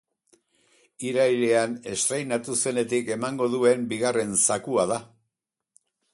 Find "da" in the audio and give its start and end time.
4.95-5.01